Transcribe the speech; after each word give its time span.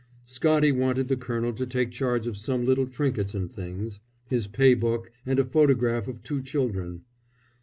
Scottie 0.25 0.71
wanted 0.71 1.09
the 1.09 1.15
colonel 1.15 1.53
to 1.53 1.67
take 1.67 1.91
charge 1.91 2.25
of 2.25 2.35
some 2.35 2.65
little 2.65 2.87
trinkets 2.87 3.35
and 3.35 3.53
things: 3.53 3.99
his 4.27 4.47
pay 4.47 4.73
book, 4.73 5.11
and 5.27 5.37
a 5.37 5.45
photograph 5.45 6.07
of 6.07 6.23
two 6.23 6.41
children. 6.41 7.03